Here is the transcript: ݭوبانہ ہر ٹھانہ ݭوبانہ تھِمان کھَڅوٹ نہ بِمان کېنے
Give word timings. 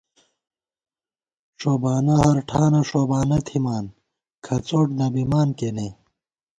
ݭوبانہ 1.59 2.15
ہر 2.21 2.37
ٹھانہ 2.49 2.81
ݭوبانہ 2.89 3.37
تھِمان 3.47 3.85
کھَڅوٹ 4.45 4.87
نہ 4.99 5.07
بِمان 5.13 5.49
کېنے 5.57 5.87